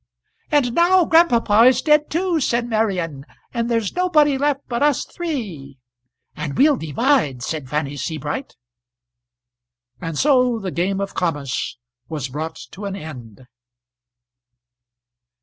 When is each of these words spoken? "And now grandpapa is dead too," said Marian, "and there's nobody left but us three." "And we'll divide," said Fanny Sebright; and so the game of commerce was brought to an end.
"And 0.51 0.73
now 0.73 1.05
grandpapa 1.05 1.61
is 1.67 1.83
dead 1.83 2.09
too," 2.09 2.39
said 2.39 2.67
Marian, 2.67 3.23
"and 3.53 3.69
there's 3.69 3.93
nobody 3.93 4.35
left 4.35 4.61
but 4.67 4.81
us 4.81 5.05
three." 5.05 5.77
"And 6.35 6.57
we'll 6.57 6.75
divide," 6.75 7.43
said 7.43 7.69
Fanny 7.69 7.95
Sebright; 7.97 8.55
and 10.01 10.17
so 10.17 10.57
the 10.57 10.71
game 10.71 11.01
of 11.01 11.13
commerce 11.13 11.77
was 12.09 12.29
brought 12.29 12.55
to 12.71 12.85
an 12.85 12.95
end. 12.95 13.45